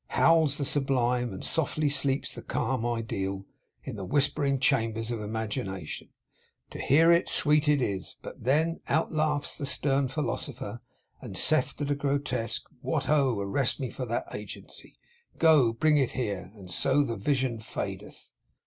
[0.07, 3.45] Howls the sublime, and softly sleeps the calm Ideal,
[3.83, 6.09] in the whispering chambers of Imagination.
[6.71, 8.15] To hear it, sweet it is.
[8.23, 10.81] But then, outlaughs the stern philosopher,
[11.21, 13.37] and saith to the Grotesque, "What ho!
[13.41, 14.95] arrest for me that Agency.
[15.37, 18.33] Go, bring it here!" And so the vision fadeth.